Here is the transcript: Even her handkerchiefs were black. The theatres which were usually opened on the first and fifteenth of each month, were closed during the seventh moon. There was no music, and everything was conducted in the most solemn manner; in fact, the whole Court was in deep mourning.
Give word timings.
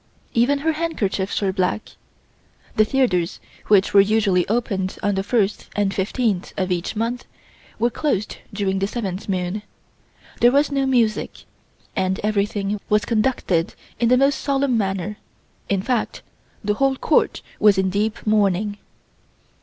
Even 0.33 0.57
her 0.65 0.71
handkerchiefs 0.71 1.41
were 1.43 1.53
black. 1.53 1.89
The 2.75 2.85
theatres 2.85 3.39
which 3.67 3.93
were 3.93 4.01
usually 4.01 4.47
opened 4.47 4.97
on 5.03 5.13
the 5.13 5.21
first 5.21 5.69
and 5.75 5.93
fifteenth 5.93 6.53
of 6.57 6.71
each 6.71 6.95
month, 6.95 7.25
were 7.77 7.91
closed 7.91 8.37
during 8.51 8.79
the 8.79 8.87
seventh 8.87 9.29
moon. 9.29 9.61
There 10.39 10.51
was 10.51 10.71
no 10.71 10.87
music, 10.87 11.43
and 11.95 12.19
everything 12.23 12.79
was 12.89 13.05
conducted 13.05 13.75
in 13.99 14.09
the 14.09 14.17
most 14.17 14.39
solemn 14.41 14.75
manner; 14.75 15.17
in 15.69 15.83
fact, 15.83 16.23
the 16.63 16.73
whole 16.73 16.95
Court 16.95 17.43
was 17.59 17.77
in 17.77 17.91
deep 17.91 18.25
mourning. 18.25 18.79